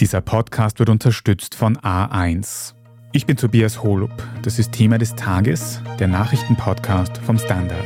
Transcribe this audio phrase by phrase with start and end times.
[0.00, 2.72] Dieser Podcast wird unterstützt von A1.
[3.12, 4.10] Ich bin Tobias Holub.
[4.42, 7.84] Das ist Thema des Tages, der Nachrichtenpodcast vom Standard.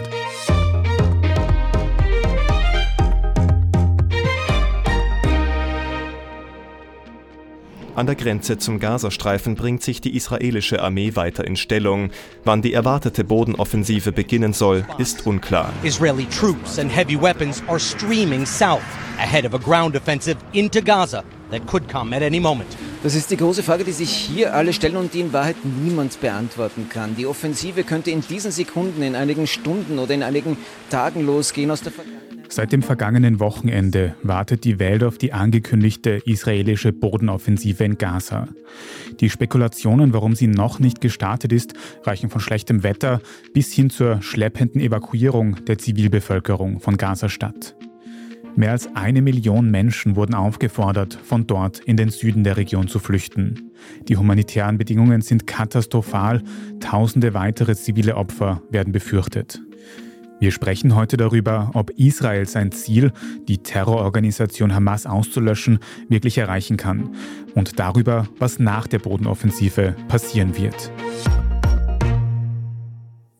[7.96, 12.10] An der Grenze zum Gazastreifen bringt sich die israelische Armee weiter in Stellung.
[12.44, 15.72] Wann die erwartete Bodenoffensive beginnen soll, ist unklar.
[15.84, 18.82] Israeli troops and heavy weapons are streaming south
[19.18, 21.22] ahead of a ground offensive into Gaza
[21.52, 22.76] that could come at any moment.
[23.04, 26.20] Das ist die große Frage, die sich hier alle stellen und die in Wahrheit niemand
[26.20, 27.14] beantworten kann.
[27.14, 30.56] Die Offensive könnte in diesen Sekunden, in einigen Stunden oder in einigen
[30.90, 31.92] Tagen losgehen aus der
[32.48, 38.48] Seit dem vergangenen Wochenende wartet die Welt auf die angekündigte israelische Bodenoffensive in Gaza.
[39.20, 43.20] Die Spekulationen, warum sie noch nicht gestartet ist, reichen von schlechtem Wetter
[43.52, 47.74] bis hin zur schleppenden Evakuierung der Zivilbevölkerung von Gaza-Stadt.
[48.56, 53.00] Mehr als eine Million Menschen wurden aufgefordert, von dort in den Süden der Region zu
[53.00, 53.72] flüchten.
[54.06, 56.40] Die humanitären Bedingungen sind katastrophal,
[56.78, 59.60] tausende weitere zivile Opfer werden befürchtet.
[60.44, 63.12] Wir sprechen heute darüber, ob Israel sein Ziel,
[63.48, 65.78] die Terrororganisation Hamas auszulöschen,
[66.10, 67.14] wirklich erreichen kann
[67.54, 70.92] und darüber, was nach der Bodenoffensive passieren wird.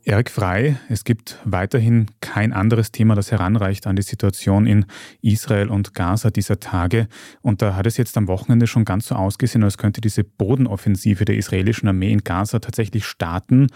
[0.04, 4.86] Erik Frei, es gibt weiterhin kein anderes Thema, das heranreicht an die Situation in
[5.20, 7.08] Israel und Gaza dieser Tage.
[7.42, 11.26] Und da hat es jetzt am Wochenende schon ganz so ausgesehen, als könnte diese Bodenoffensive
[11.26, 13.66] der israelischen Armee in Gaza tatsächlich starten.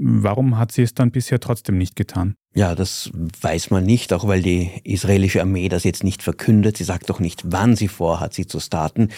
[0.00, 2.36] Warum hat sie es dann bisher trotzdem nicht getan?
[2.54, 3.10] Ja, das
[3.40, 6.78] weiß man nicht, auch weil die israelische Armee das jetzt nicht verkündet.
[6.78, 9.10] Sie sagt doch nicht, wann sie vorhat, sie zu starten.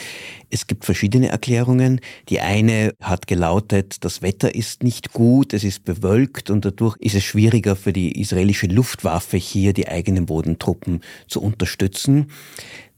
[0.50, 2.00] Es gibt verschiedene Erklärungen.
[2.28, 7.14] Die eine hat gelautet, das Wetter ist nicht gut, es ist bewölkt und dadurch ist
[7.14, 12.26] es schwieriger für die israelische Luftwaffe hier die eigenen Bodentruppen zu unterstützen.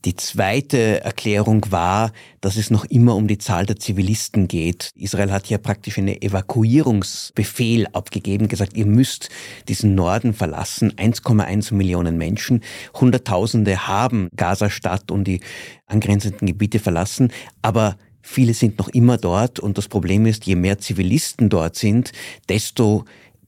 [0.05, 2.10] Die zweite Erklärung war,
[2.41, 4.91] dass es noch immer um die Zahl der Zivilisten geht.
[4.97, 9.28] Israel hat ja praktisch einen Evakuierungsbefehl abgegeben, gesagt, ihr müsst
[9.69, 10.93] diesen Norden verlassen.
[10.93, 12.62] 1,1 Millionen Menschen.
[12.94, 15.41] Hunderttausende haben Gaza-Stadt und die
[15.87, 17.33] angrenzenden Gebiete verlassen.
[17.62, 19.59] Aber viele sind noch immer dort.
[19.59, 22.12] Und das Problem ist, je mehr Zivilisten dort sind,
[22.49, 23.05] desto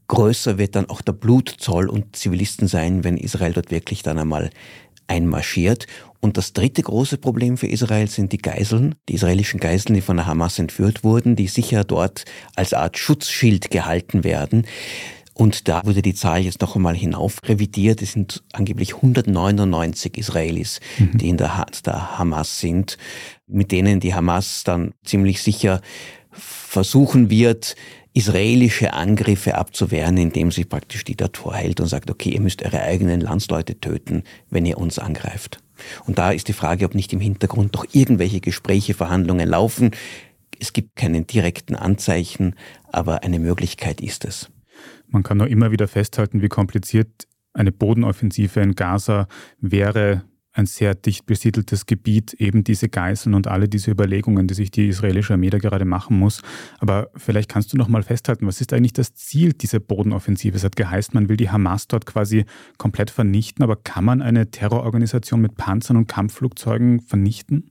[0.08, 4.50] größer wird dann auch der Blutzoll und Zivilisten sein, wenn Israel dort wirklich dann einmal
[5.06, 5.86] einmarschiert.
[6.20, 10.16] Und das dritte große Problem für Israel sind die Geiseln, die israelischen Geiseln, die von
[10.16, 12.24] der Hamas entführt wurden, die sicher dort
[12.56, 14.66] als Art Schutzschild gehalten werden.
[15.34, 18.00] Und da wurde die Zahl jetzt noch einmal hinauf revidiert.
[18.02, 21.18] Es sind angeblich 199 Israelis, mhm.
[21.18, 22.96] die in der, Hand der Hamas sind,
[23.46, 25.80] mit denen die Hamas dann ziemlich sicher
[26.30, 27.74] versuchen wird,
[28.12, 32.80] israelische Angriffe abzuwehren, indem sie praktisch die dort vorhält und sagt, okay, ihr müsst eure
[32.80, 35.58] eigenen Landsleute töten, wenn ihr uns angreift.
[36.06, 39.90] Und da ist die Frage, ob nicht im Hintergrund doch irgendwelche Gespräche, Verhandlungen laufen.
[40.60, 42.54] Es gibt keinen direkten Anzeichen,
[42.92, 44.48] aber eine Möglichkeit ist es.
[45.14, 49.28] Man kann nur immer wieder festhalten, wie kompliziert eine Bodenoffensive in Gaza
[49.60, 54.72] wäre, ein sehr dicht besiedeltes Gebiet, eben diese Geißeln und alle diese Überlegungen, die sich
[54.72, 56.42] die israelische Armee da gerade machen muss.
[56.78, 60.56] Aber vielleicht kannst du noch mal festhalten, was ist eigentlich das Ziel dieser Bodenoffensive?
[60.56, 62.44] Es hat geheißen, man will die Hamas dort quasi
[62.78, 67.70] komplett vernichten, aber kann man eine Terrororganisation mit Panzern und Kampfflugzeugen vernichten?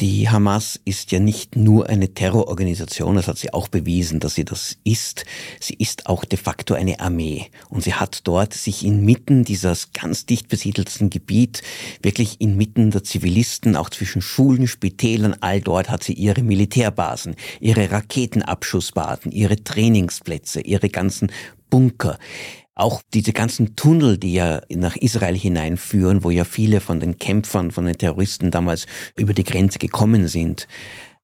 [0.00, 4.46] Die Hamas ist ja nicht nur eine Terrororganisation, das hat sie auch bewiesen, dass sie
[4.46, 5.26] das ist.
[5.60, 7.50] Sie ist auch de facto eine Armee.
[7.68, 11.62] Und sie hat dort sich inmitten dieses ganz dicht besiedelten Gebiet,
[12.00, 17.90] wirklich inmitten der Zivilisten, auch zwischen Schulen, Spitälern, all dort hat sie ihre Militärbasen, ihre
[17.90, 21.30] Raketenabschussbaden, ihre Trainingsplätze, ihre ganzen
[21.68, 22.18] Bunker.
[22.74, 27.70] Auch diese ganzen Tunnel, die ja nach Israel hineinführen, wo ja viele von den Kämpfern,
[27.70, 28.86] von den Terroristen damals
[29.16, 30.66] über die Grenze gekommen sind,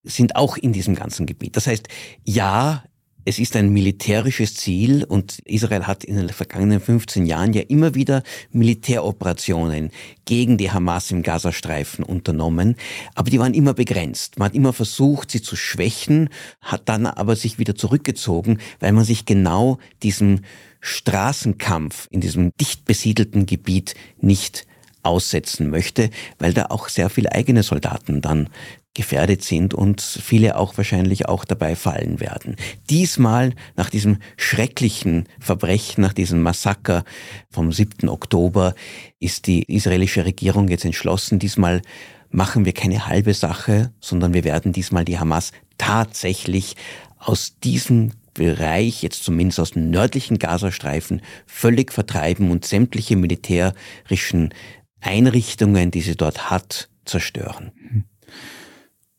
[0.02, 1.56] sind auch in diesem ganzen Gebiet.
[1.56, 1.88] Das heißt,
[2.24, 2.84] ja,
[3.28, 7.96] es ist ein militärisches Ziel und Israel hat in den vergangenen 15 Jahren ja immer
[7.96, 9.90] wieder Militäroperationen
[10.24, 12.76] gegen die Hamas im Gazastreifen unternommen,
[13.16, 14.38] aber die waren immer begrenzt.
[14.38, 16.28] Man hat immer versucht, sie zu schwächen,
[16.60, 20.42] hat dann aber sich wieder zurückgezogen, weil man sich genau diesem
[20.86, 24.66] Straßenkampf in diesem dicht besiedelten Gebiet nicht
[25.02, 28.48] aussetzen möchte, weil da auch sehr viele eigene Soldaten dann
[28.94, 32.56] gefährdet sind und viele auch wahrscheinlich auch dabei fallen werden.
[32.88, 37.04] Diesmal nach diesem schrecklichen Verbrechen, nach diesem Massaker
[37.50, 38.08] vom 7.
[38.08, 38.74] Oktober
[39.18, 41.82] ist die israelische Regierung jetzt entschlossen, diesmal
[42.30, 46.76] machen wir keine halbe Sache, sondern wir werden diesmal die Hamas tatsächlich
[47.18, 54.54] aus diesem Bereich, jetzt zumindest aus dem nördlichen Gazastreifen, völlig vertreiben und sämtliche militärischen
[55.00, 58.04] Einrichtungen, die sie dort hat, zerstören.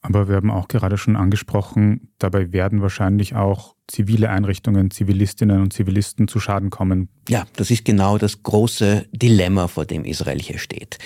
[0.01, 5.73] Aber wir haben auch gerade schon angesprochen, dabei werden wahrscheinlich auch zivile Einrichtungen, Zivilistinnen und
[5.73, 7.09] Zivilisten zu Schaden kommen.
[7.27, 10.97] Ja, das ist genau das große Dilemma, vor dem Israel hier steht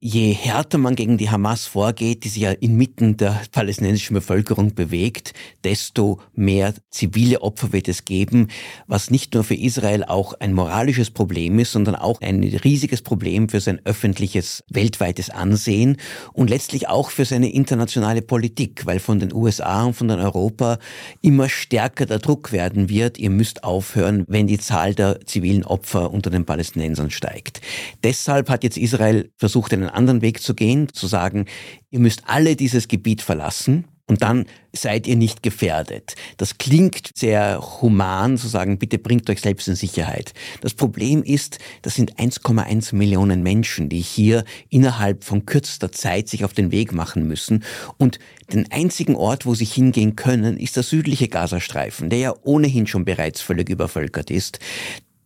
[0.00, 5.34] je härter man gegen die Hamas vorgeht, die sich ja inmitten der palästinensischen Bevölkerung bewegt,
[5.64, 8.46] desto mehr zivile Opfer wird es geben,
[8.86, 13.48] was nicht nur für Israel auch ein moralisches Problem ist, sondern auch ein riesiges Problem
[13.48, 15.96] für sein öffentliches weltweites Ansehen
[16.32, 20.78] und letztlich auch für seine internationale Politik, weil von den USA und von Europa
[21.22, 26.12] immer stärker der Druck werden wird, ihr müsst aufhören, wenn die Zahl der zivilen Opfer
[26.12, 27.60] unter den Palästinensern steigt.
[28.04, 31.46] Deshalb hat jetzt Israel versucht, einen einen anderen Weg zu gehen, zu sagen,
[31.90, 36.14] ihr müsst alle dieses Gebiet verlassen und dann seid ihr nicht gefährdet.
[36.38, 40.32] Das klingt sehr human, zu sagen, bitte bringt euch selbst in Sicherheit.
[40.62, 46.44] Das Problem ist, das sind 1,1 Millionen Menschen, die hier innerhalb von kürzester Zeit sich
[46.44, 47.64] auf den Weg machen müssen.
[47.98, 48.18] Und
[48.50, 53.04] den einzigen Ort, wo sie hingehen können, ist der südliche Gazastreifen, der ja ohnehin schon
[53.04, 54.58] bereits völlig übervölkert ist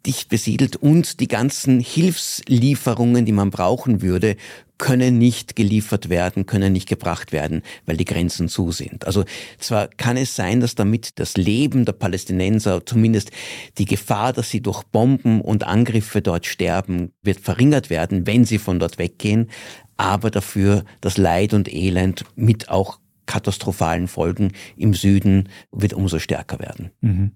[0.06, 4.36] dicht besiedelt und die ganzen Hilfslieferungen, die man brauchen würde,
[4.78, 9.06] können nicht geliefert werden, können nicht gebracht werden, weil die Grenzen zu sind.
[9.06, 9.24] Also
[9.58, 13.30] zwar kann es sein, dass damit das Leben der Palästinenser, zumindest
[13.78, 18.58] die Gefahr, dass sie durch Bomben und Angriffe dort sterben, wird verringert werden, wenn sie
[18.58, 19.50] von dort weggehen,
[19.96, 26.58] aber dafür das Leid und Elend mit auch katastrophalen Folgen im Süden wird umso stärker
[26.58, 26.90] werden.
[27.00, 27.30] Mhm.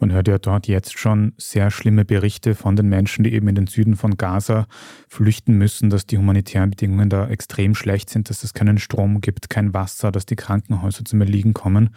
[0.00, 3.54] Man hört ja dort jetzt schon sehr schlimme Berichte von den Menschen, die eben in
[3.54, 4.66] den Süden von Gaza
[5.08, 9.50] flüchten müssen, dass die humanitären Bedingungen da extrem schlecht sind, dass es keinen Strom gibt,
[9.50, 11.90] kein Wasser, dass die Krankenhäuser zum Erliegen kommen.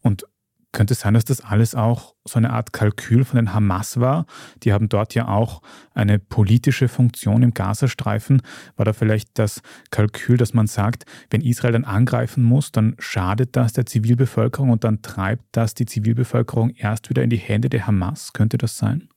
[0.00, 0.24] Und
[0.72, 4.26] könnte es sein, dass das alles auch so eine Art Kalkül von den Hamas war?
[4.62, 5.60] Die haben dort ja auch
[5.94, 8.42] eine politische Funktion im Gazastreifen.
[8.76, 9.60] War da vielleicht das
[9.90, 14.84] Kalkül, dass man sagt, wenn Israel dann angreifen muss, dann schadet das der Zivilbevölkerung und
[14.84, 18.32] dann treibt das die Zivilbevölkerung erst wieder in die Hände der Hamas?
[18.32, 19.08] Könnte das sein?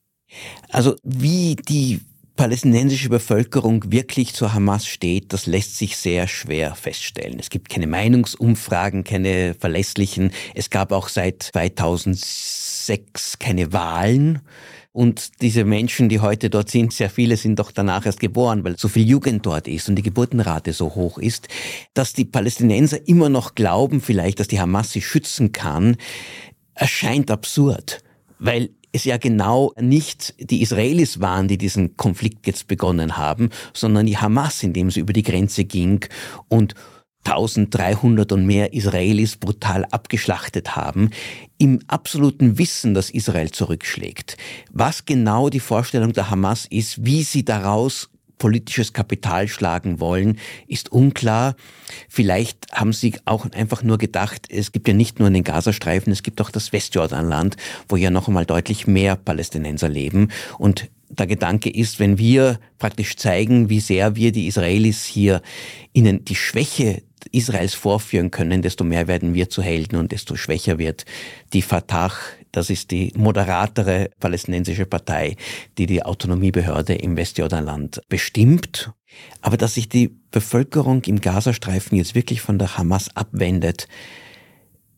[0.69, 2.01] Also wie die
[2.35, 7.39] palästinensische Bevölkerung wirklich zur Hamas steht, das lässt sich sehr schwer feststellen.
[7.39, 10.31] Es gibt keine Meinungsumfragen, keine verlässlichen.
[10.53, 14.41] Es gab auch seit 2006 keine Wahlen.
[14.91, 18.77] Und diese Menschen, die heute dort sind, sehr viele sind doch danach erst geboren, weil
[18.77, 21.49] so viel Jugend dort ist und die Geburtenrate so hoch ist,
[21.93, 25.97] dass die Palästinenser immer noch glauben vielleicht, dass die Hamas sie schützen kann,
[26.75, 28.03] erscheint absurd.
[28.39, 34.05] Weil es ja genau nicht die Israelis waren, die diesen Konflikt jetzt begonnen haben, sondern
[34.05, 36.05] die Hamas, indem sie über die Grenze ging
[36.47, 36.73] und
[37.25, 41.09] 1300 und mehr Israelis brutal abgeschlachtet haben,
[41.57, 44.37] im absoluten Wissen, dass Israel zurückschlägt.
[44.71, 50.91] Was genau die Vorstellung der Hamas ist, wie sie daraus politisches Kapital schlagen wollen, ist
[50.91, 51.55] unklar.
[52.09, 56.23] Vielleicht haben sie auch einfach nur gedacht, es gibt ja nicht nur den Gazastreifen, es
[56.23, 60.29] gibt auch das Westjordanland, wo ja noch einmal deutlich mehr Palästinenser leben.
[60.57, 65.41] Und der Gedanke ist, wenn wir praktisch zeigen, wie sehr wir die Israelis hier
[65.93, 70.77] ihnen die Schwäche Israels vorführen können, desto mehr werden wir zu Helden und desto schwächer
[70.77, 71.05] wird
[71.53, 72.11] die Fatah,
[72.55, 75.35] das ist die moderatere palästinensische Partei,
[75.77, 78.91] die die Autonomiebehörde im Westjordanland bestimmt.
[79.41, 83.87] Aber dass sich die Bevölkerung im Gazastreifen jetzt wirklich von der Hamas abwendet,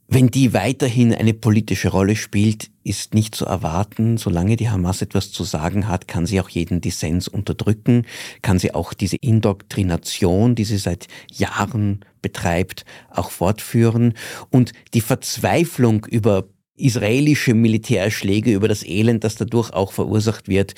[0.10, 4.15] wenn die weiterhin eine politische Rolle spielt, ist nicht zu erwarten.
[4.15, 8.05] Solange die Hamas etwas zu sagen hat, kann sie auch jeden Dissens unterdrücken,
[8.41, 14.13] kann sie auch diese Indoktrination, die sie seit Jahren betreibt, auch fortführen.
[14.50, 16.46] Und die Verzweiflung über
[16.77, 20.75] israelische Militärschläge, über das Elend, das dadurch auch verursacht wird,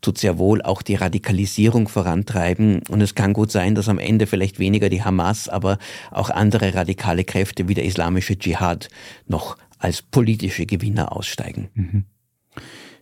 [0.00, 2.80] tut sehr wohl auch die Radikalisierung vorantreiben.
[2.88, 5.78] Und es kann gut sein, dass am Ende vielleicht weniger die Hamas, aber
[6.10, 8.88] auch andere radikale Kräfte wie der islamische Dschihad
[9.26, 11.68] noch als politische Gewinner aussteigen.
[11.74, 12.04] Mhm.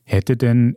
[0.05, 0.77] Hätte denn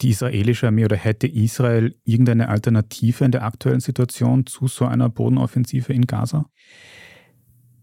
[0.00, 5.10] die israelische Armee oder hätte Israel irgendeine Alternative in der aktuellen Situation zu so einer
[5.10, 6.46] Bodenoffensive in Gaza?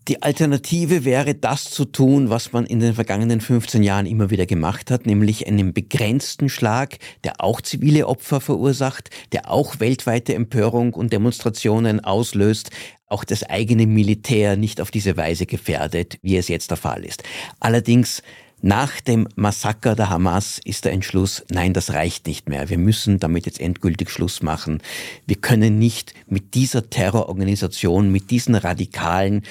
[0.08, 4.46] Die Alternative wäre das zu tun, was man in den vergangenen 15 Jahren immer wieder
[4.46, 10.94] gemacht hat, nämlich einen begrenzten Schlag, der auch zivile Opfer verursacht, der auch weltweite Empörung
[10.94, 12.72] und Demonstrationen auslöst,
[13.08, 17.24] auch das eigene Militär nicht auf diese Weise gefährdet, wie es jetzt der Fall ist.
[17.60, 18.24] Allerdings
[18.62, 22.70] nach dem Massaker der Hamas ist der Entschluss, nein, das reicht nicht mehr.
[22.70, 24.82] Wir müssen damit jetzt endgültig Schluss machen.
[25.28, 29.44] Wir können nicht mit dieser Terrororganisation, mit diesen radikalen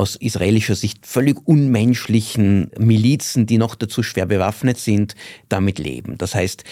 [0.00, 5.14] aus israelischer Sicht völlig unmenschlichen Milizen, die noch dazu schwer bewaffnet sind,
[5.50, 6.16] damit leben.
[6.16, 6.64] Das heißt,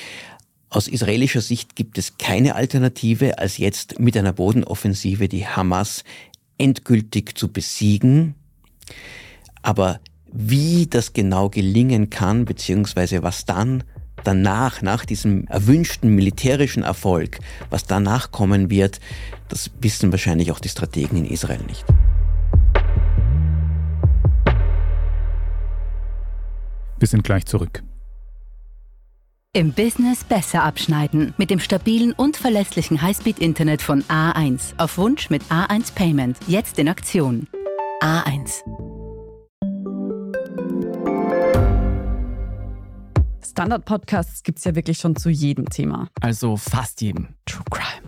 [0.70, 6.04] aus israelischer Sicht gibt es keine Alternative, als jetzt mit einer Bodenoffensive die Hamas
[6.56, 8.34] endgültig zu besiegen.
[9.60, 10.00] Aber
[10.32, 13.84] wie das genau gelingen kann, beziehungsweise was dann
[14.24, 19.00] danach, nach diesem erwünschten militärischen Erfolg, was danach kommen wird,
[19.50, 21.84] das wissen wahrscheinlich auch die Strategen in Israel nicht.
[26.98, 27.82] Wir sind gleich zurück.
[29.54, 34.74] Im Business besser abschneiden mit dem stabilen und verlässlichen Highspeed-Internet von A1.
[34.78, 36.36] Auf Wunsch mit A1 Payment.
[36.46, 37.48] Jetzt in Aktion.
[38.02, 38.62] A1.
[43.42, 46.08] Standard-Podcasts gibt es ja wirklich schon zu jedem Thema.
[46.20, 47.28] Also fast jedem.
[47.44, 48.07] True Crime.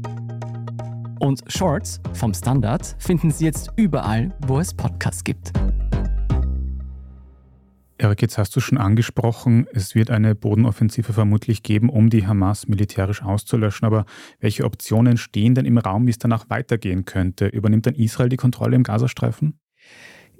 [1.21, 5.51] Und Shorts vom Standard finden Sie jetzt überall, wo es Podcasts gibt.
[7.99, 12.67] Erik, jetzt hast du schon angesprochen, es wird eine Bodenoffensive vermutlich geben, um die Hamas
[12.67, 13.85] militärisch auszulöschen.
[13.85, 14.05] Aber
[14.39, 17.45] welche Optionen stehen denn im Raum, wie es danach weitergehen könnte?
[17.45, 19.59] Übernimmt dann Israel die Kontrolle im Gazastreifen?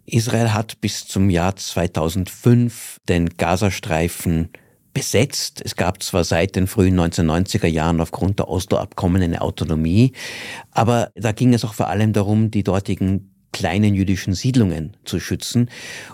[0.07, 4.49] Israel hat bis zum Jahr 2005 den Gazastreifen
[4.93, 5.61] besetzt.
[5.63, 10.13] Es gab zwar seit den frühen 1990er Jahren aufgrund der Oslo-Abkommen eine Autonomie,
[10.71, 15.69] aber da ging es auch vor allem darum, die dortigen kleinen jüdischen Siedlungen zu schützen.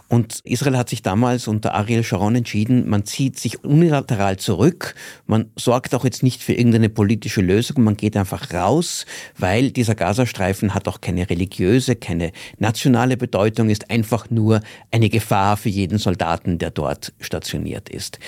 [0.07, 5.51] Und Israel hat sich damals unter Ariel Sharon entschieden, man zieht sich unilateral zurück, man
[5.55, 9.05] sorgt auch jetzt nicht für irgendeine politische Lösung, man geht einfach raus,
[9.37, 15.57] weil dieser Gazastreifen hat auch keine religiöse, keine nationale Bedeutung, ist einfach nur eine Gefahr
[15.57, 18.19] für jeden Soldaten, der dort stationiert ist.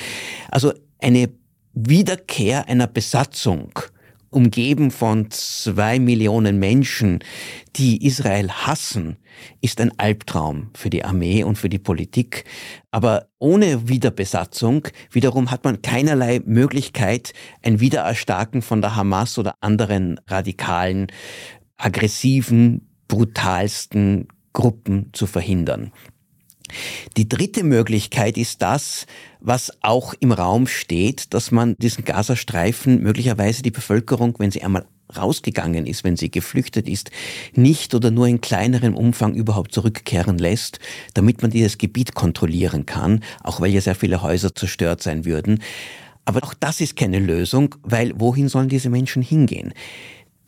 [0.50, 1.30] Also eine
[1.74, 3.72] Wiederkehr einer Besatzung
[4.30, 7.20] umgeben von zwei Millionen Menschen,
[7.76, 9.18] die Israel hassen,
[9.62, 12.46] ist ein Albtraum für die Armee und für die Politik.
[12.92, 17.34] Aber ohne Wiederbesatzung wiederum hat man keinerlei Möglichkeit,
[17.64, 21.08] ein Wiedererstarken von der Hamas oder anderen radikalen,
[21.78, 25.92] aggressiven, brutalsten Gruppen zu verhindern.
[27.18, 29.06] Die dritte Möglichkeit ist das,
[29.40, 34.86] was auch im Raum steht, dass man diesen Gazastreifen möglicherweise die Bevölkerung, wenn sie einmal
[35.16, 37.12] rausgegangen ist, wenn sie geflüchtet ist,
[37.56, 40.80] nicht oder nur in kleinerem Umfang überhaupt zurückkehren lässt,
[41.14, 45.64] damit man dieses Gebiet kontrollieren kann, auch weil ja sehr viele Häuser zerstört sein würden.
[46.26, 49.74] Aber auch das ist keine Lösung, weil wohin sollen diese Menschen hingehen?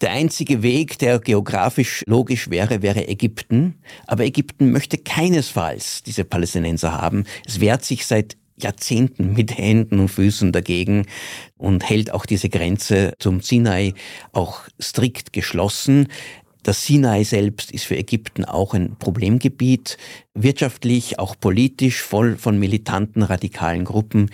[0.02, 3.76] Der einzige Weg, der geografisch logisch wäre, wäre Ägypten.
[4.08, 7.26] Aber Ägypten möchte keinesfalls diese Palästinenser haben.
[7.46, 11.06] Es wehrt sich seit Jahrzehnten mit Händen und Füßen dagegen
[11.58, 13.94] und hält auch diese Grenze zum Sinai
[14.32, 16.08] auch strikt geschlossen.
[16.64, 19.98] Das Sinai selbst ist für Ägypten auch ein Problemgebiet,
[20.34, 24.30] wirtschaftlich, auch politisch, voll von militanten, radikalen Gruppen.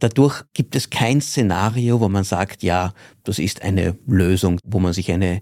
[0.00, 2.92] Dadurch gibt es kein Szenario, wo man sagt, ja,
[3.22, 5.40] das ist eine Lösung, wo man sich eine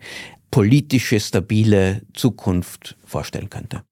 [0.50, 3.82] politische, stabile Zukunft vorstellen könnte.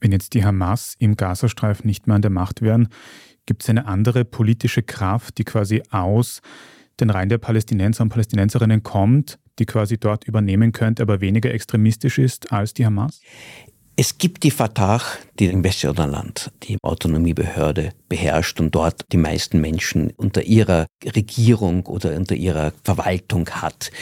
[0.00, 2.88] Wenn jetzt die Hamas im Gazastreifen nicht mehr an der Macht wären,
[3.46, 6.40] gibt es eine andere politische Kraft, die quasi aus
[7.00, 12.18] den Reihen der Palästinenser und Palästinenserinnen kommt, die quasi dort übernehmen könnte, aber weniger extremistisch
[12.18, 13.20] ist als die Hamas?
[13.96, 15.00] Es gibt die Fatah,
[15.38, 22.16] die im Westjordanland die Autonomiebehörde beherrscht und dort die meisten Menschen unter ihrer Regierung oder
[22.16, 23.92] unter ihrer Verwaltung hat.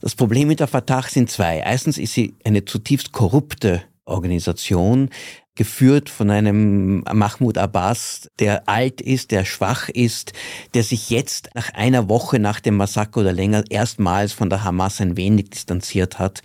[0.00, 1.58] Das Problem mit der Fatah sind zwei.
[1.58, 5.10] Erstens ist sie eine zutiefst korrupte Organisation,
[5.54, 10.32] geführt von einem Mahmoud Abbas, der alt ist, der schwach ist,
[10.74, 15.00] der sich jetzt nach einer Woche nach dem Massaker oder länger erstmals von der Hamas
[15.00, 16.42] ein wenig distanziert hat.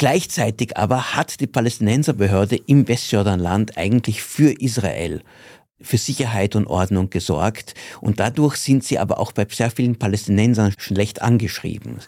[0.00, 5.20] Gleichzeitig aber hat die Palästinenserbehörde im Westjordanland eigentlich für Israel
[5.78, 10.72] für Sicherheit und Ordnung gesorgt und dadurch sind sie aber auch bei sehr vielen Palästinensern
[10.78, 11.98] schlecht angeschrieben.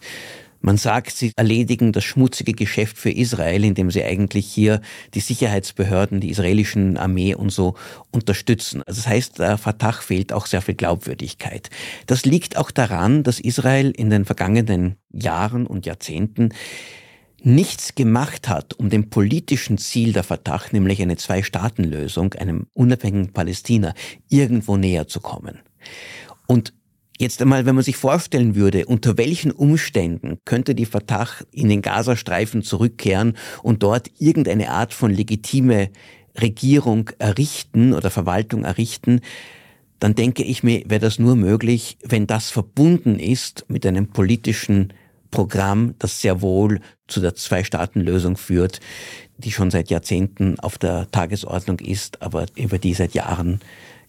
[0.62, 4.80] Man sagt, sie erledigen das schmutzige Geschäft für Israel, indem sie eigentlich hier
[5.12, 7.74] die Sicherheitsbehörden, die israelischen Armee und so
[8.10, 8.82] unterstützen.
[8.86, 11.68] Also das heißt, der Fatah fehlt auch sehr viel Glaubwürdigkeit.
[12.06, 16.54] Das liegt auch daran, dass Israel in den vergangenen Jahren und Jahrzehnten
[17.44, 23.94] nichts gemacht hat, um dem politischen Ziel der Fatah, nämlich eine Zwei-Staaten-Lösung, einem unabhängigen Palästina,
[24.28, 25.58] irgendwo näher zu kommen.
[26.46, 26.72] Und
[27.18, 31.80] Jetzt einmal, wenn man sich vorstellen würde, unter welchen Umständen könnte die Fatah in den
[31.80, 35.90] Gazastreifen zurückkehren und dort irgendeine Art von legitime
[36.40, 39.20] Regierung errichten oder Verwaltung errichten,
[40.00, 44.92] dann denke ich mir, wäre das nur möglich, wenn das verbunden ist mit einem politischen
[45.32, 48.78] Programm, das sehr wohl zu der Zwei-Staaten-Lösung führt,
[49.38, 53.58] die schon seit Jahrzehnten auf der Tagesordnung ist, aber über die seit Jahren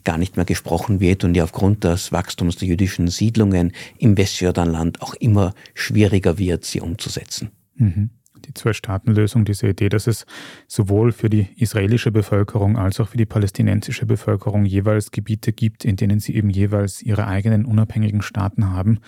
[0.04, 5.02] gar nicht mehr gesprochen wird und die aufgrund des Wachstums der jüdischen Siedlungen im Westjordanland
[5.02, 7.50] auch immer schwieriger wird, sie umzusetzen.
[7.76, 8.12] Mhm.
[8.46, 10.26] Die Zwei-Staaten-Lösung, diese Idee, dass es
[10.68, 15.96] sowohl für die israelische Bevölkerung als auch für die palästinensische Bevölkerung jeweils Gebiete gibt, in
[15.96, 19.00] denen sie eben jeweils ihre eigenen unabhängigen Staaten haben,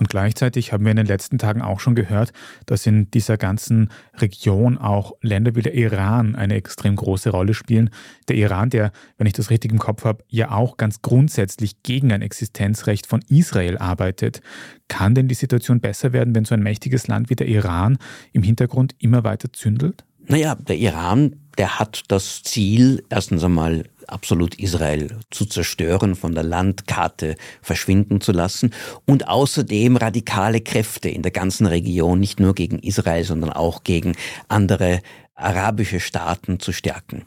[0.00, 2.32] und gleichzeitig haben wir in den letzten Tagen auch schon gehört,
[2.64, 7.90] dass in dieser ganzen Region auch Länder wie der Iran eine extrem große Rolle spielen.
[8.28, 12.12] Der Iran, der, wenn ich das richtig im Kopf habe, ja auch ganz grundsätzlich gegen
[12.12, 14.40] ein Existenzrecht von Israel arbeitet.
[14.88, 17.98] Kann denn die Situation besser werden, wenn so ein mächtiges Land wie der Iran
[18.32, 20.04] im Hintergrund immer weiter zündelt?
[20.26, 26.44] Naja, der Iran, der hat das Ziel, erstens einmal absolut Israel zu zerstören, von der
[26.44, 28.72] Landkarte verschwinden zu lassen
[29.06, 34.16] und außerdem radikale Kräfte in der ganzen Region, nicht nur gegen Israel, sondern auch gegen
[34.48, 35.00] andere
[35.42, 37.24] arabische Staaten zu stärken.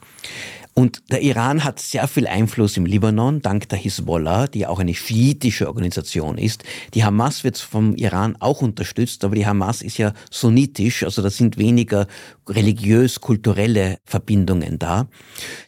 [0.75, 4.95] Und der Iran hat sehr viel Einfluss im Libanon, dank der Hisbollah, die auch eine
[4.95, 6.63] schiitische Organisation ist.
[6.95, 11.29] Die Hamas wird vom Iran auch unterstützt, aber die Hamas ist ja sunnitisch, also da
[11.29, 12.07] sind weniger
[12.49, 15.07] religiös-kulturelle Verbindungen da.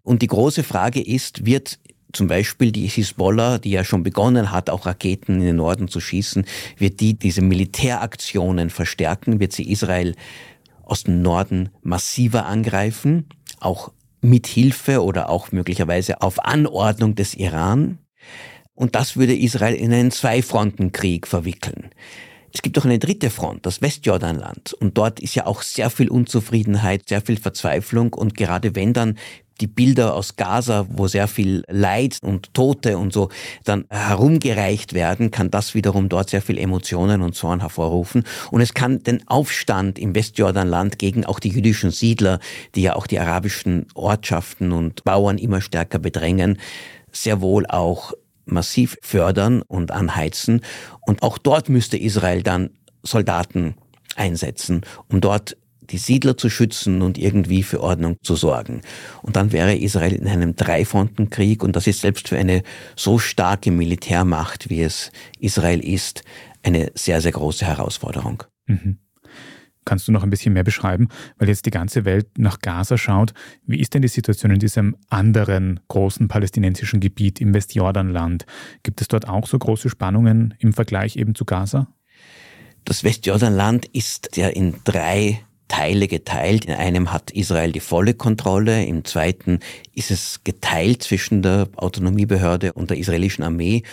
[0.01, 1.77] Und die große Frage ist, wird
[2.11, 5.99] zum Beispiel die Hisbollah, die ja schon begonnen hat, auch Raketen in den Norden zu
[5.99, 6.45] schießen,
[6.77, 9.39] wird die diese Militäraktionen verstärken?
[9.39, 10.15] Wird sie Israel
[10.85, 13.27] aus dem Norden massiver angreifen?
[13.59, 17.99] Auch mit Hilfe oder auch möglicherweise auf Anordnung des Iran.
[18.73, 21.91] Und das würde Israel in einen Zwei-Fronten-Krieg verwickeln.
[22.53, 24.73] Es gibt auch eine dritte Front, das Westjordanland.
[24.73, 28.13] Und dort ist ja auch sehr viel Unzufriedenheit, sehr viel Verzweiflung.
[28.13, 29.17] Und gerade wenn dann
[29.61, 33.29] die Bilder aus Gaza, wo sehr viel Leid und Tote und so
[33.63, 38.23] dann herumgereicht werden, kann das wiederum dort sehr viel Emotionen und Zorn hervorrufen.
[38.51, 42.39] Und es kann den Aufstand im Westjordanland gegen auch die jüdischen Siedler,
[42.75, 46.59] die ja auch die arabischen Ortschaften und Bauern immer stärker bedrängen,
[47.11, 48.13] sehr wohl auch
[48.45, 50.61] massiv fördern und anheizen.
[51.01, 52.71] Und auch dort müsste Israel dann
[53.03, 53.75] Soldaten
[54.15, 55.57] einsetzen, um dort
[55.89, 58.81] die Siedler zu schützen und irgendwie für Ordnung zu sorgen.
[59.21, 62.63] Und dann wäre Israel in einem Dreifrontenkrieg und das ist selbst für eine
[62.95, 66.23] so starke Militärmacht, wie es Israel ist,
[66.63, 68.43] eine sehr, sehr große Herausforderung.
[68.65, 68.97] Mhm.
[69.85, 73.33] Kannst du noch ein bisschen mehr beschreiben, weil jetzt die ganze Welt nach Gaza schaut?
[73.67, 78.47] Wie ist denn die Situation in diesem anderen großen palästinensischen Gebiet im Westjordanland?
[78.81, 81.87] Gibt es dort auch so große Spannungen im Vergleich eben zu Gaza?
[82.83, 86.65] Das Westjordanland ist ja in drei Teile geteilt.
[86.65, 89.59] In einem hat Israel die volle Kontrolle, im zweiten
[89.93, 93.83] ist es geteilt zwischen der Autonomiebehörde und der israelischen Armee.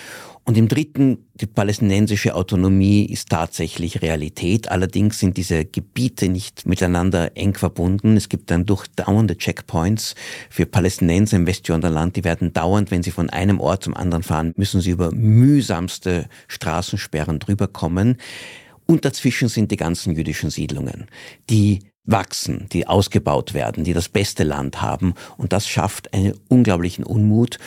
[0.45, 4.69] Und im dritten, die palästinensische Autonomie ist tatsächlich Realität.
[4.73, 8.17] Allerdings sind diese Gebiete nicht miteinander eng verbunden.
[8.17, 10.17] Es gibt dann durchdauernde Checkpoints
[10.51, 12.17] für Palästinenser im Westjordanland.
[12.17, 16.29] Die werden dauernd, wenn sie von einem Ort zum anderen fahren, müssen sie über mühsamste
[16.49, 18.17] Straßensperren drüber kommen.
[18.87, 21.07] Und dazwischen sind die ganzen jüdischen Siedlungen,
[21.49, 25.15] die wachsen, die ausgebaut werden, die das beste Land haben.
[25.37, 27.59] Und das schafft einen unglaublichen Unmut.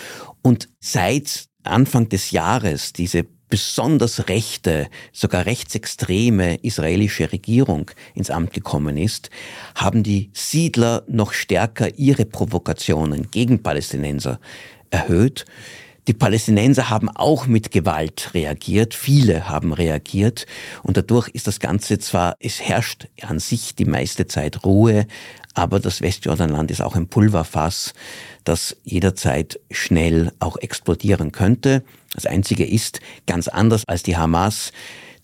[0.41, 8.97] Und seit Anfang des Jahres diese besonders rechte, sogar rechtsextreme israelische Regierung ins Amt gekommen
[8.97, 9.29] ist,
[9.75, 14.39] haben die Siedler noch stärker ihre Provokationen gegen Palästinenser
[14.89, 15.45] erhöht.
[16.07, 20.45] Die Palästinenser haben auch mit Gewalt reagiert, viele haben reagiert
[20.83, 25.07] und dadurch ist das Ganze zwar, es herrscht an sich die meiste Zeit Ruhe,
[25.55, 27.93] aber das Westjordanland ist auch ein Pulverfass,
[28.43, 31.83] das jederzeit schnell auch explodieren könnte.
[32.13, 34.73] Das Einzige ist, ganz anders als die Hamas,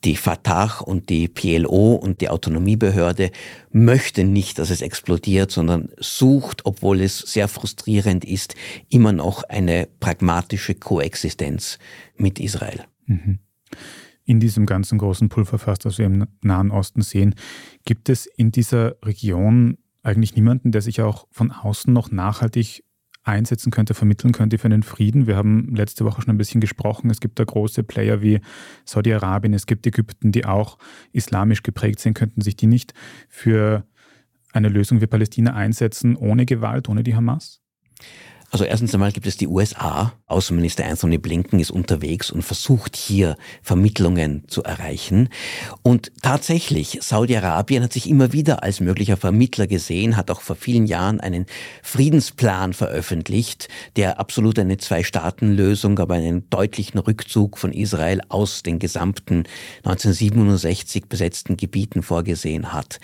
[0.03, 3.31] die Fatah und die PLO und die Autonomiebehörde
[3.71, 8.55] möchten nicht, dass es explodiert, sondern sucht, obwohl es sehr frustrierend ist,
[8.89, 11.77] immer noch eine pragmatische Koexistenz
[12.17, 12.85] mit Israel.
[13.05, 13.39] Mhm.
[14.23, 17.35] In diesem ganzen großen Pulverfass, das wir im Nahen Osten sehen,
[17.85, 22.83] gibt es in dieser Region eigentlich niemanden, der sich auch von außen noch nachhaltig
[23.23, 25.27] einsetzen könnte, vermitteln könnte für einen Frieden.
[25.27, 27.09] Wir haben letzte Woche schon ein bisschen gesprochen.
[27.09, 28.41] Es gibt da große Player wie
[28.85, 30.77] Saudi-Arabien, es gibt Ägypten, die auch
[31.11, 32.15] islamisch geprägt sind.
[32.15, 32.93] Könnten sich die nicht
[33.29, 33.85] für
[34.53, 37.61] eine Lösung wie Palästina einsetzen, ohne Gewalt, ohne die Hamas?
[38.51, 40.11] Also erstens einmal gibt es die USA.
[40.27, 45.29] Außenminister Anthony Blinken ist unterwegs und versucht hier Vermittlungen zu erreichen.
[45.83, 50.85] Und tatsächlich, Saudi-Arabien hat sich immer wieder als möglicher Vermittler gesehen, hat auch vor vielen
[50.85, 51.45] Jahren einen
[51.81, 59.45] Friedensplan veröffentlicht, der absolut eine Zwei-Staaten-Lösung, aber einen deutlichen Rückzug von Israel aus den gesamten
[59.85, 62.99] 1967 besetzten Gebieten vorgesehen hat.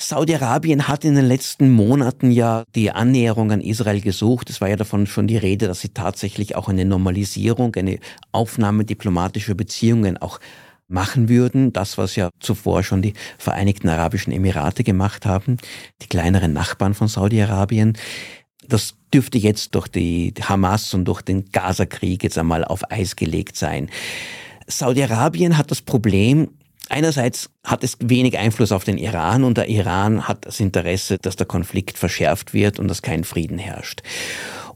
[0.00, 4.48] Saudi-Arabien hat in den letzten Monaten ja die Annäherung an Israel gesucht.
[4.48, 7.98] Es war ja davon schon die Rede, dass sie tatsächlich auch eine Normalisierung, eine
[8.30, 10.38] Aufnahme diplomatischer Beziehungen auch
[10.86, 11.72] machen würden.
[11.72, 15.56] Das, was ja zuvor schon die Vereinigten Arabischen Emirate gemacht haben,
[16.00, 17.98] die kleineren Nachbarn von Saudi-Arabien.
[18.68, 23.56] Das dürfte jetzt durch die Hamas und durch den Gaza-Krieg jetzt einmal auf Eis gelegt
[23.56, 23.90] sein.
[24.68, 26.50] Saudi-Arabien hat das Problem,
[26.88, 31.36] Einerseits hat es wenig Einfluss auf den Iran und der Iran hat das Interesse, dass
[31.36, 34.02] der Konflikt verschärft wird und dass kein Frieden herrscht.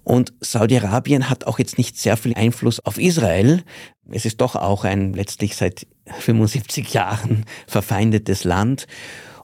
[0.04, 3.62] Und Saudi-Arabien hat auch jetzt nicht sehr viel Einfluss auf Israel.
[4.10, 5.86] Es ist doch auch ein letztlich seit
[6.18, 8.86] 75 Jahren verfeindetes Land.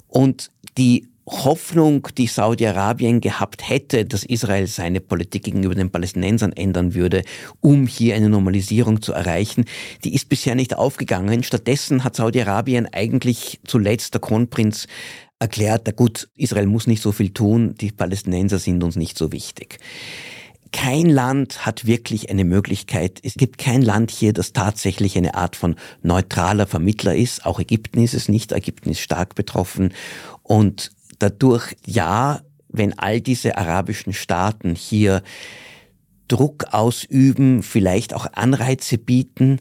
[0.08, 6.94] Und die Hoffnung, die Saudi-Arabien gehabt hätte, dass Israel seine Politik gegenüber den Palästinensern ändern
[6.94, 7.22] würde,
[7.60, 9.64] um hier eine Normalisierung zu erreichen,
[10.04, 11.42] die ist bisher nicht aufgegangen.
[11.42, 14.86] Stattdessen hat Saudi-Arabien eigentlich zuletzt der Kronprinz
[15.38, 19.30] erklärt, na gut, Israel muss nicht so viel tun, die Palästinenser sind uns nicht so
[19.32, 19.78] wichtig.
[20.72, 23.20] Kein Land hat wirklich eine Möglichkeit.
[23.22, 27.46] Es gibt kein Land hier, das tatsächlich eine Art von neutraler Vermittler ist.
[27.46, 28.52] Auch Ägypten ist es nicht.
[28.52, 29.94] Ägypten ist stark betroffen.
[30.42, 35.22] Und dadurch, ja, wenn all diese arabischen Staaten hier
[36.28, 39.60] Druck ausüben, vielleicht auch Anreize bieten,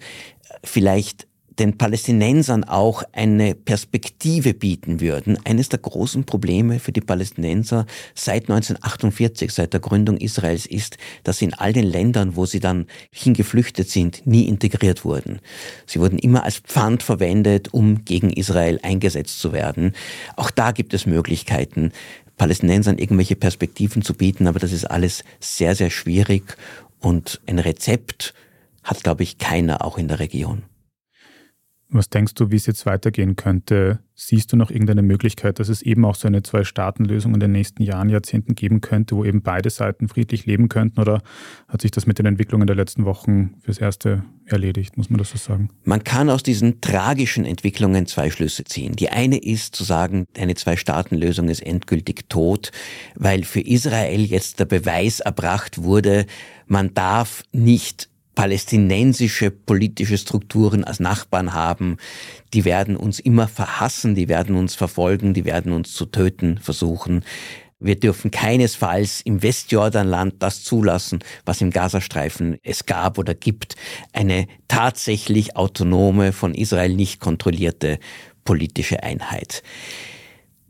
[0.64, 1.28] vielleicht
[1.60, 5.38] den Palästinensern auch eine Perspektive bieten würden.
[5.46, 11.40] Eines der großen Probleme für die Palästinenser seit 1948, seit der Gründung Israels ist, dass
[11.40, 15.40] sie in all den Ländern, wo sie dann hingeflüchtet sind, nie integriert wurden.
[15.86, 19.94] Sie wurden immer als Pfand verwendet, um gegen Israel eingesetzt zu werden.
[20.36, 21.92] Auch da gibt es Möglichkeiten,
[22.38, 26.56] Palästinensern irgendwelche Perspektiven zu bieten, aber das ist alles sehr, sehr schwierig
[27.00, 28.34] und ein Rezept
[28.84, 30.64] hat, glaube ich, keiner auch in der Region.
[31.90, 34.00] Was denkst du, wie es jetzt weitergehen könnte?
[34.14, 37.82] Siehst du noch irgendeine Möglichkeit, dass es eben auch so eine Zwei-Staaten-Lösung in den nächsten
[37.82, 41.00] Jahren, Jahrzehnten geben könnte, wo eben beide Seiten friedlich leben könnten?
[41.00, 41.22] Oder
[41.70, 45.30] hat sich das mit den Entwicklungen der letzten Wochen fürs Erste erledigt, muss man das
[45.30, 45.70] so sagen?
[45.86, 48.98] Man kann aus diesen tragischen Entwicklungen zwei Schlüsse ziehen.
[48.98, 52.72] Die eine ist zu sagen, eine Zwei-Staaten-Lösung ist endgültig tot,
[53.16, 56.26] weil für Israel jetzt der Beweis erbracht wurde,
[56.66, 61.98] man darf nicht palästinensische politische Strukturen als Nachbarn haben,
[62.54, 67.26] die werden uns immer verhassen, die werden uns verfolgen, die werden uns zu töten versuchen.
[67.80, 73.76] Wir dürfen keinesfalls im Westjordanland das zulassen, was im Gazastreifen es gab oder gibt,
[74.14, 77.98] eine tatsächlich autonome, von Israel nicht kontrollierte
[78.46, 79.64] politische Einheit.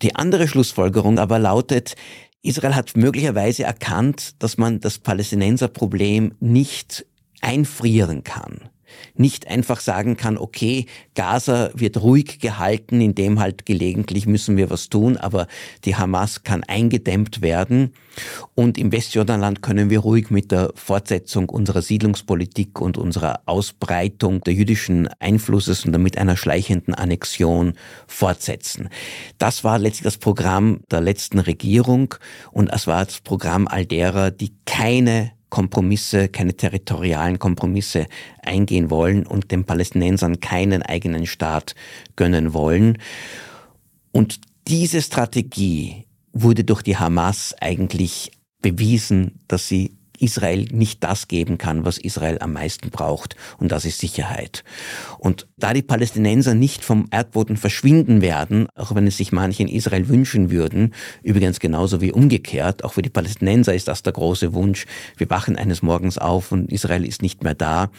[0.02, 1.98] Die andere Schlussfolgerung aber lautet,
[2.44, 7.06] Israel hat möglicherweise erkannt, dass man das Palästinenserproblem nicht
[7.48, 8.70] einfrieren kann.
[9.16, 14.90] Nicht einfach sagen kann, okay, Gaza wird ruhig gehalten, indem halt gelegentlich müssen wir was
[14.90, 15.48] tun, aber
[15.86, 17.94] die Hamas kann eingedämmt werden.
[18.56, 24.54] Und im Westjordanland können wir ruhig mit der Fortsetzung unserer Siedlungspolitik und unserer Ausbreitung der
[24.54, 27.74] jüdischen Einflusses und damit einer schleichenden Annexion
[28.08, 28.90] fortsetzen.
[29.38, 32.16] Das war letztlich das Programm der letzten Regierung
[32.52, 38.08] und es war das Programm all derer, die keine Kompromisse, keine territorialen Kompromisse
[38.42, 41.76] eingehen wollen und den Palästinensern keinen eigenen Staat
[42.16, 42.98] gönnen wollen.
[44.12, 48.32] Und diese Strategie wurde durch die Hamas eigentlich
[48.62, 53.86] bewiesen, dass sie Israel nicht das geben kann, was Israel am meisten braucht, und das
[53.86, 54.64] ist Sicherheit.
[55.18, 59.70] Und da die Palästinenser nicht vom Erdboden verschwinden werden, auch wenn es sich manche in
[59.70, 64.54] Israel wünschen würden, übrigens genauso wie umgekehrt, auch für die Palästinenser ist das der große
[64.54, 64.86] Wunsch,
[65.18, 67.90] wir wachen eines Morgens auf und Israel ist nicht mehr da,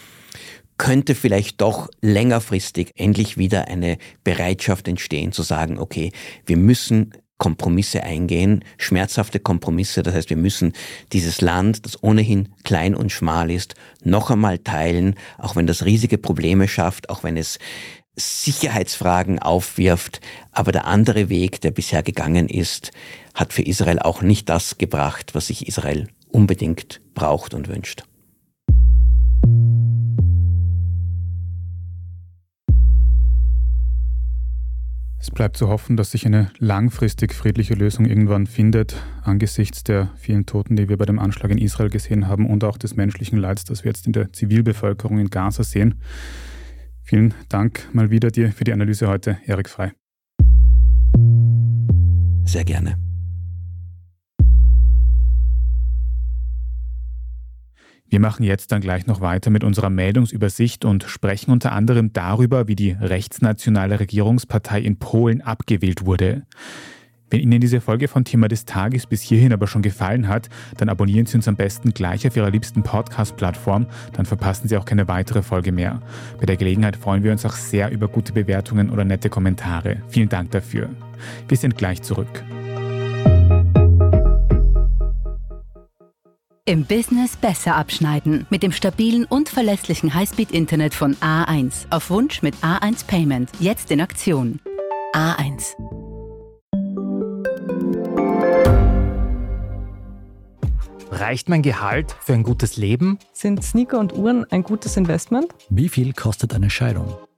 [0.78, 6.12] könnte vielleicht doch längerfristig endlich wieder eine Bereitschaft entstehen zu sagen, okay,
[6.46, 10.02] wir müssen Kompromisse eingehen, schmerzhafte Kompromisse.
[10.02, 10.72] Das heißt, wir müssen
[11.12, 16.18] dieses Land, das ohnehin klein und schmal ist, noch einmal teilen, auch wenn das riesige
[16.18, 17.58] Probleme schafft, auch wenn es
[18.16, 20.20] Sicherheitsfragen aufwirft.
[20.50, 22.90] Aber der andere Weg, der bisher gegangen ist,
[23.34, 28.02] hat für Israel auch nicht das gebracht, was sich Israel unbedingt braucht und wünscht.
[35.20, 40.46] Es bleibt zu hoffen, dass sich eine langfristig friedliche Lösung irgendwann findet, angesichts der vielen
[40.46, 43.64] Toten, die wir bei dem Anschlag in Israel gesehen haben und auch des menschlichen Leids,
[43.64, 45.96] das wir jetzt in der Zivilbevölkerung in Gaza sehen.
[47.02, 49.92] Vielen Dank mal wieder dir für die Analyse heute, Erik Frei.
[52.44, 53.07] Sehr gerne.
[58.10, 62.66] Wir machen jetzt dann gleich noch weiter mit unserer Meldungsübersicht und sprechen unter anderem darüber,
[62.66, 66.42] wie die rechtsnationale Regierungspartei in Polen abgewählt wurde.
[67.30, 70.88] Wenn Ihnen diese Folge von Thema des Tages bis hierhin aber schon gefallen hat, dann
[70.88, 75.08] abonnieren Sie uns am besten gleich auf Ihrer liebsten Podcast-Plattform, dann verpassen Sie auch keine
[75.08, 76.00] weitere Folge mehr.
[76.40, 80.02] Bei der Gelegenheit freuen wir uns auch sehr über gute Bewertungen oder nette Kommentare.
[80.08, 80.88] Vielen Dank dafür.
[81.46, 82.42] Wir sind gleich zurück.
[86.68, 88.46] Im Business besser abschneiden.
[88.50, 91.86] Mit dem stabilen und verlässlichen Highspeed-Internet von A1.
[91.88, 93.48] Auf Wunsch mit A1 Payment.
[93.58, 94.60] Jetzt in Aktion.
[95.14, 95.72] A1.
[101.10, 103.18] Reicht mein Gehalt für ein gutes Leben?
[103.32, 105.46] Sind Sneaker und Uhren ein gutes Investment?
[105.70, 107.16] Wie viel kostet eine Scheidung?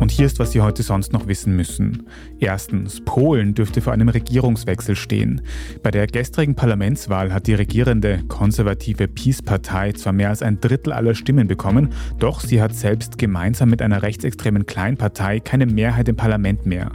[0.00, 2.06] Und hier ist, was Sie heute sonst noch wissen müssen.
[2.38, 5.40] Erstens, Polen dürfte vor einem Regierungswechsel stehen.
[5.82, 11.14] Bei der gestrigen Parlamentswahl hat die regierende konservative PiS-Partei zwar mehr als ein Drittel aller
[11.14, 16.66] Stimmen bekommen, doch sie hat selbst gemeinsam mit einer rechtsextremen Kleinpartei keine Mehrheit im Parlament
[16.66, 16.90] mehr.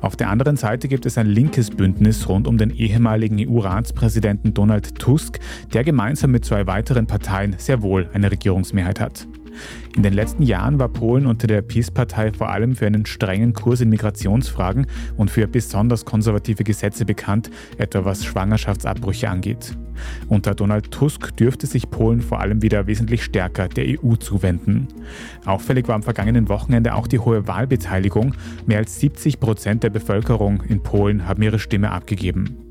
[0.00, 4.98] Auf der anderen Seite gibt es ein linkes Bündnis rund um den ehemaligen EU-Ratspräsidenten Donald
[4.98, 5.40] Tusk,
[5.74, 9.26] der gemeinsam mit zwei weiteren Parteien sehr wohl eine Regierungsmehrheit hat.
[9.96, 13.80] In den letzten Jahren war Polen unter der PiS-Partei vor allem für einen strengen Kurs
[13.80, 19.76] in Migrationsfragen und für besonders konservative Gesetze bekannt, etwa was Schwangerschaftsabbrüche angeht.
[20.28, 24.88] Unter Donald Tusk dürfte sich Polen vor allem wieder wesentlich stärker der EU zuwenden.
[25.44, 28.34] Auffällig war am vergangenen Wochenende auch die hohe Wahlbeteiligung.
[28.66, 32.65] Mehr als 70 Prozent der Bevölkerung in Polen haben ihre Stimme abgegeben.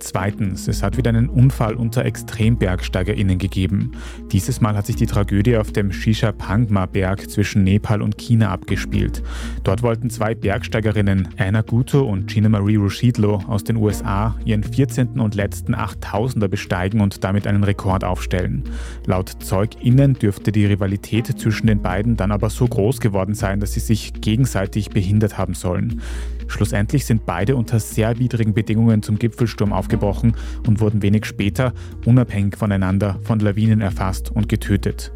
[0.00, 3.92] Zweitens, es hat wieder einen Unfall unter ExtrembergsteigerInnen gegeben.
[4.30, 8.50] Dieses Mal hat sich die Tragödie auf dem Shisha Pangma Berg zwischen Nepal und China
[8.50, 9.22] abgespielt.
[9.64, 15.20] Dort wollten zwei Bergsteigerinnen, Anna Guto und Gina Marie Rushidlo aus den USA, ihren 14.
[15.20, 18.64] und letzten 8000er besteigen und damit einen Rekord aufstellen.
[19.06, 23.72] Laut ZeugInnen dürfte die Rivalität zwischen den beiden dann aber so groß geworden sein, dass
[23.72, 26.00] sie sich gegenseitig behindert haben sollen.
[26.48, 30.34] Schlussendlich sind beide unter sehr widrigen Bedingungen zum Gipfelsturm aufgebrochen
[30.66, 31.72] und wurden wenig später,
[32.04, 35.12] unabhängig voneinander, von Lawinen erfasst und getötet.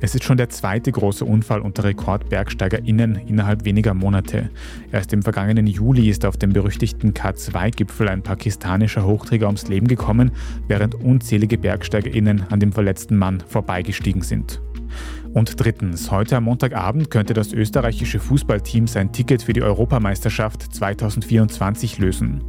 [0.00, 4.48] Es ist schon der zweite große Unfall unter RekordbergsteigerInnen innerhalb weniger Monate.
[4.92, 10.30] Erst im vergangenen Juli ist auf dem berüchtigten K2-Gipfel ein pakistanischer Hochträger ums Leben gekommen,
[10.68, 14.60] während unzählige BergsteigerInnen an dem verletzten Mann vorbeigestiegen sind.
[15.34, 21.98] Und drittens, heute am Montagabend könnte das österreichische Fußballteam sein Ticket für die Europameisterschaft 2024
[21.98, 22.44] lösen.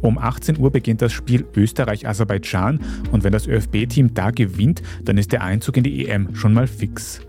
[0.00, 5.32] Um 18 Uhr beginnt das Spiel Österreich-Aserbaidschan und wenn das ÖFB-Team da gewinnt, dann ist
[5.32, 7.20] der Einzug in die EM schon mal fix.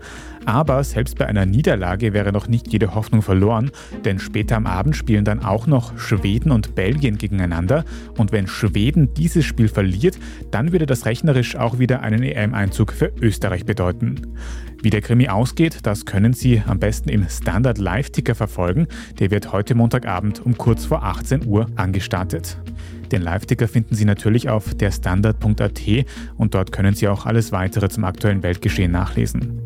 [0.46, 3.70] Aber selbst bei einer Niederlage wäre noch nicht jede Hoffnung verloren,
[4.04, 7.84] denn später am Abend spielen dann auch noch Schweden und Belgien gegeneinander
[8.18, 10.18] und wenn Schweden dieses Spiel verliert,
[10.50, 14.20] dann würde das rechnerisch auch wieder einen EM-Einzug für Österreich bedeuten.
[14.84, 18.86] Wie der Krimi ausgeht, das können Sie am besten im Standard Live-Ticker verfolgen.
[19.18, 22.58] Der wird heute Montagabend um kurz vor 18 Uhr angestartet.
[23.10, 25.80] Den Live-Ticker finden Sie natürlich auf derstandard.at
[26.36, 29.58] und dort können Sie auch alles weitere zum aktuellen Weltgeschehen nachlesen.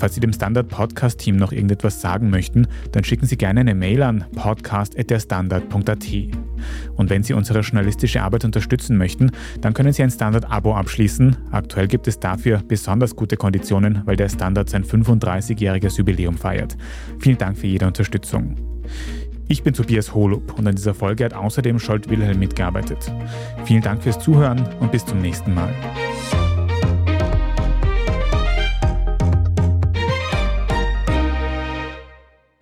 [0.00, 3.74] Falls Sie dem Standard Podcast Team noch irgendetwas sagen möchten, dann schicken Sie gerne eine
[3.74, 6.06] Mail an podcast.derstandard.at.
[6.96, 11.36] Und wenn Sie unsere journalistische Arbeit unterstützen möchten, dann können Sie ein Standard-Abo abschließen.
[11.50, 16.78] Aktuell gibt es dafür besonders gute Konditionen, weil der Standard sein 35-jähriges Jubiläum feiert.
[17.18, 18.56] Vielen Dank für jede Unterstützung.
[19.48, 23.12] Ich bin Tobias Holub und an dieser Folge hat außerdem Scholt Wilhelm mitgearbeitet.
[23.66, 25.74] Vielen Dank fürs Zuhören und bis zum nächsten Mal.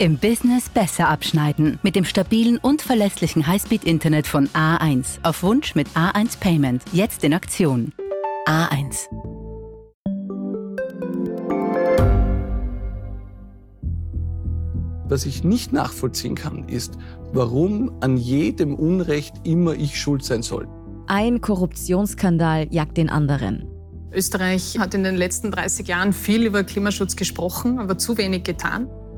[0.00, 1.80] Im Business besser abschneiden.
[1.82, 5.18] Mit dem stabilen und verlässlichen Highspeed-Internet von A1.
[5.24, 6.84] Auf Wunsch mit A1 Payment.
[6.92, 7.92] Jetzt in Aktion.
[8.46, 9.08] A1.
[15.08, 16.96] Was ich nicht nachvollziehen kann, ist,
[17.32, 20.68] warum an jedem Unrecht immer ich schuld sein soll.
[21.08, 23.66] Ein Korruptionsskandal jagt den anderen.
[24.12, 28.88] Österreich hat in den letzten 30 Jahren viel über Klimaschutz gesprochen, aber zu wenig getan.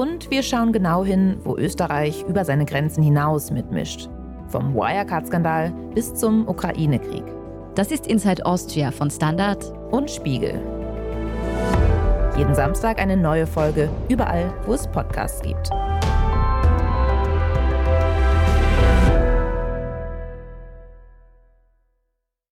[0.00, 4.08] Und wir schauen genau hin, wo Österreich über seine Grenzen hinaus mitmischt.
[4.48, 7.24] Vom Wirecard-Skandal bis zum Ukraine-Krieg.
[7.74, 10.54] Das ist Inside Austria von Standard und Spiegel.
[12.34, 15.68] Jeden Samstag eine neue Folge, überall, wo es Podcasts gibt.